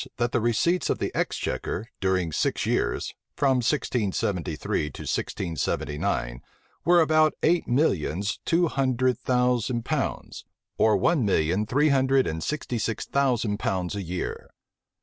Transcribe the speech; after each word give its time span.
12,) 0.17 0.17
that 0.17 0.31
the 0.31 0.41
receipts 0.41 0.89
of 0.89 0.97
the 0.97 1.13
exchequer, 1.15 1.87
during 1.99 2.31
six 2.31 2.65
years, 2.65 3.13
from 3.35 3.57
1673 3.57 4.89
to 4.89 5.01
1679, 5.03 6.41
were 6.83 6.99
about 6.99 7.35
eight 7.43 7.67
millions 7.67 8.39
two 8.43 8.67
hundred 8.67 9.19
thousand 9.19 9.85
pounds 9.85 10.43
or 10.79 10.97
one 10.97 11.23
million 11.23 11.67
three 11.67 11.89
hundred 11.89 12.25
and 12.25 12.41
sixty 12.43 12.79
six 12.79 13.05
thousand 13.05 13.59
pounds 13.59 13.93
a 13.95 14.01
year. 14.01 14.49